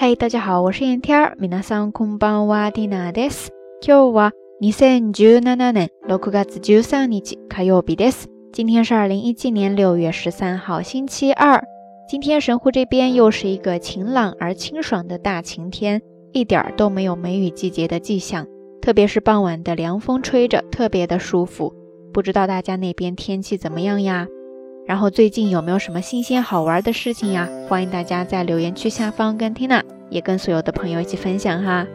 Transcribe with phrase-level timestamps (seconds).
[0.00, 1.36] 嗨，大家好，我是燕天儿。
[1.40, 3.50] 皆さんこんばんは、ティナです。
[3.80, 8.28] 今日は二千十七年六月十三日火曜日です。
[8.52, 11.62] 今天是二零一七年六月十三号，星期二。
[12.08, 16.00] 今天神户这边又是一个晴朗而清爽的大晴天，
[16.32, 18.46] 一点儿都没有梅雨季节的迹象。
[18.80, 21.74] 特别是傍晚的凉风吹着，特别的舒服。
[22.12, 24.28] 不知道大家那边天气怎么样呀？
[24.91, 27.47] 然后最近有没有什么新鲜好玩的事情呀？
[27.69, 31.87] 欢迎大家在留言区下方跟 Tina 也跟所有的朋友一起分享哈。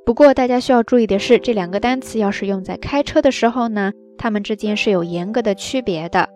[0.04, 6.28] 不过大家需要注意的是，这两个单词要是用在开车的时候呢，它们之间是有严格的区别的。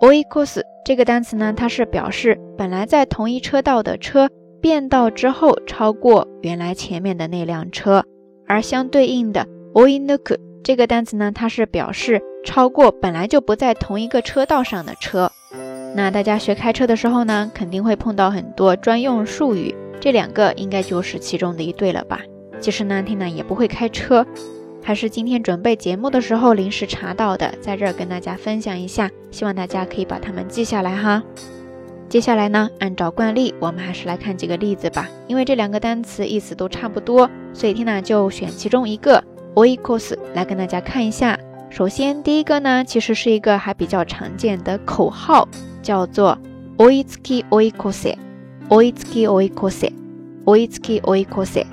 [0.00, 8.04] oikos 这个单词呢，它是表示本来在同一车道的车变道之后超过原来前面的那辆车，
[8.46, 15.28] 而相对应的 oinuku 这个单词呢，它是表示超过本来就不在同一个车道上的车。
[15.96, 22.20] 那大家学开车的时候呢，肯定会碰到很多专用术语，这两个应该就是其中的一对了吧。
[22.60, 24.26] 其实呢，Tina 也不会开车，
[24.82, 31.22] 还是今天准备节目的时候临时查到的，在这儿跟大家分享一下，希望大家可以把它们记下来哈。
[32.08, 35.08] 接下来呢，按照惯例，我们还是来看几个例子吧。
[35.26, 39.22] 因为这两个单词意思都差不多，所以 Tina 就选其中一个
[39.54, 41.38] oikos 来跟大家看一下。
[41.68, 45.48] 首先第一个呢，其实是一个还比较常见的口号，
[45.82, 46.38] 叫做
[46.76, 48.18] o i t s k i o i k o s e
[48.68, 49.92] o i t s k i o i k o s e
[50.44, 51.66] o i t s k i o i k o s e。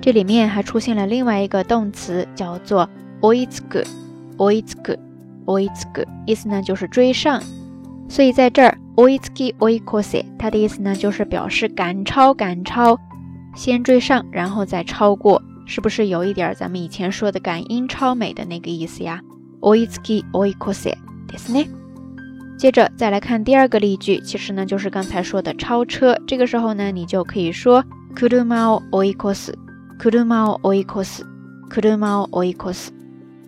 [0.00, 2.86] 这里面还出现了另外一个动词，叫做
[3.20, 7.42] oitsuku，oitsuku，oitsuku，意思呢就是追上。
[8.08, 13.00] 所以在这儿 oitsuki oikose，它的意思呢就是表示赶超，赶超，
[13.56, 19.22] 先追上，然后再超过，是不是有一点咱们以前说的赶英超美的那个意思呀？
[19.60, 20.94] oitsuki oikose，
[21.28, 21.66] ですね。
[22.58, 26.14] 接着再来看第二个例句，其实呢就是刚才说的超车。
[26.26, 27.82] 这个时候呢，你就可以说
[28.14, 29.54] kuruma o oikos。
[29.98, 31.24] 車を追い越す，
[31.70, 32.90] 車を追い越す。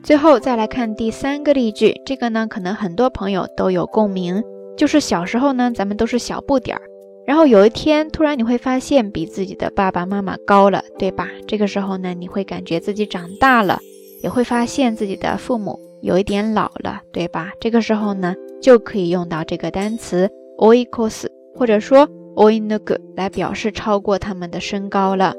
[0.02, 4.42] 最后再来看第三个例句，这个呢，可能很多朋友都有共鸣，
[4.76, 6.82] 就是小时候呢，咱们都是小不点儿，
[7.26, 11.28] 然后有一天突然你会发现比自己的爸爸妈妈高了，对吧？
[11.48, 13.80] 这个时候呢，你会感觉自己长大了，
[14.22, 17.50] 也会发现自己的父母有一点老了，对吧？
[17.60, 21.26] 这个时候呢，就可以用到这个单词追い越す，
[21.56, 25.34] 或者说追い抜く来表示超过他们的身高了。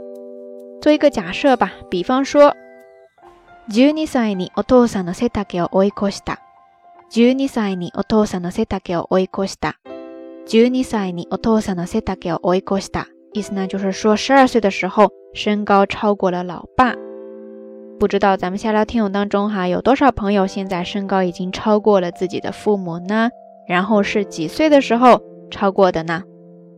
[0.82, 2.54] 做一个假设吧，比方说，
[3.70, 6.40] 十二歳にお父さんの背丈を追い越した。
[7.10, 9.76] 十二歳にお父さんの背丈を追い越した。
[10.46, 13.08] 十二歳にお父さんの背丈を追い越した。
[13.34, 16.94] 意思呢，就是说十二岁的时候身高超过了老爸。
[18.00, 23.30] 不知道咱们下聊听友当中哈，有多少朋友现在身高已经超过了自己的父母呢？
[23.68, 25.22] 然后是几岁的时候
[25.52, 26.24] 超过的呢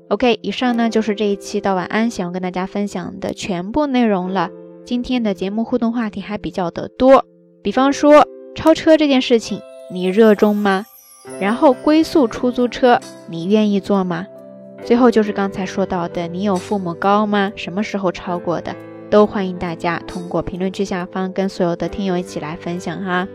[0.08, 4.50] ？OK，以上呢就是这一期到晚安想要跟大家分享的全部内容了。
[4.84, 7.24] 今天的节目互动话题还比较的多，
[7.62, 9.60] 比方说超车这件事情，
[9.90, 10.84] 你热衷吗？
[11.40, 14.26] 然后龟速出租车，你愿意坐吗？
[14.84, 17.50] 最后就是刚才说到的，你有父母高吗？
[17.56, 18.76] 什么时候超过的？
[19.10, 23.26] 都欢迎大家通过评论区下方跟所有的听友一起来分享哈。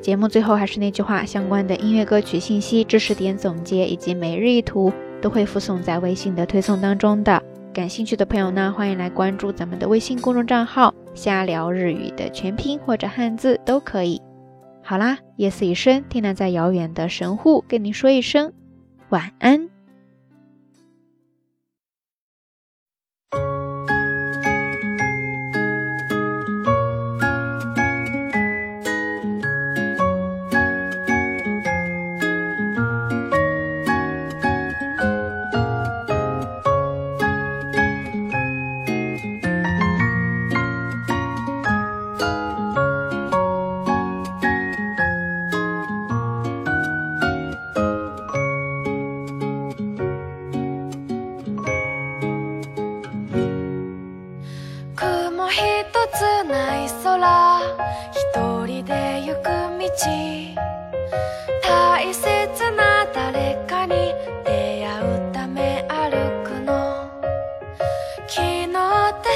[0.00, 7.42] 节目最后还是那句话，相关的音乐歌曲信息、知识点总结以及每日一图都会附送在微信的推送当中的。
[7.72, 14.20] 感兴趣的朋友呢，欢迎来关注咱们的微信公众账号“瞎聊日语”的全拼或者汉字都可以。
[14.82, 18.52] 好啦，夜色已深，天南在遥远的神户跟您说一声
[19.10, 19.69] 晚安。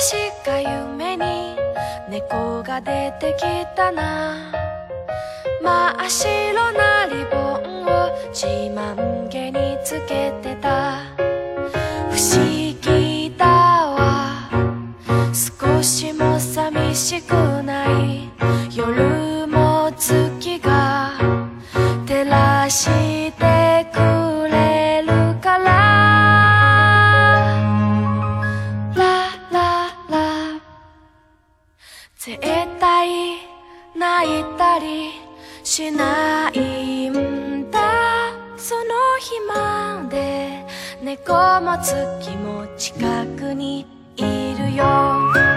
[0.05, 1.57] 確か夢に
[2.11, 3.43] 猫が出てき
[3.75, 4.53] たな。
[5.63, 11.24] 真っ白なリボンを自慢げにつけてた。
[32.45, 33.09] 絶対
[33.97, 35.13] 泣いたり
[35.63, 37.81] しないんだ。
[38.59, 40.67] その日まで
[41.03, 41.33] 猫
[41.63, 43.87] も月も近くに
[44.17, 45.54] いるよ。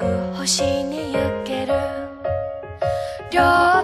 [0.00, 1.72] う星に行ける。
[3.30, 3.40] 両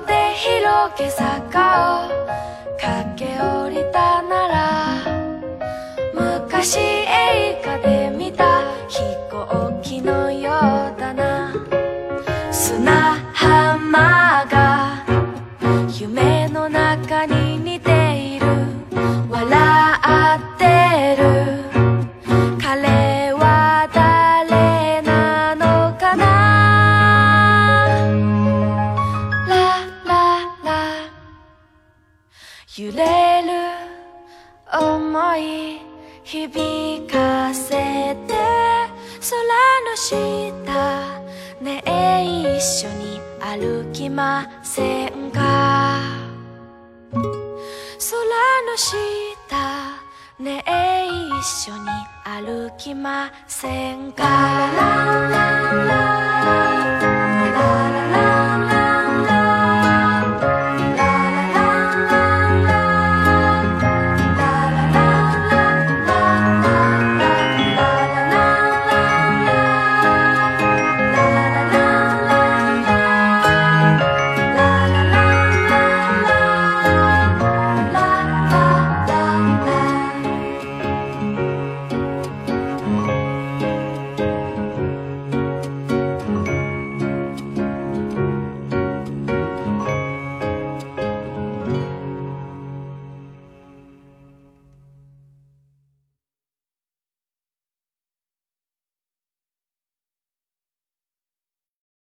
[0.06, 2.06] 手広げ坂。
[2.06, 2.18] を
[2.80, 4.58] 駆け下りたなら
[6.14, 8.62] 昔映画で見た。
[8.88, 11.52] 飛行機のようだな。
[12.50, 15.04] 砂浜が
[15.98, 17.77] 夢の中に似
[32.76, 33.48] 揺れる
[34.70, 35.80] 思い
[36.22, 37.78] 響かせて
[38.28, 38.44] 空
[39.88, 40.12] の下
[41.62, 45.98] ねえ一緒に歩きませんか？
[47.10, 47.22] 空
[48.66, 48.92] の下
[50.38, 51.78] ねえ一緒に
[52.22, 56.27] 歩きませんか？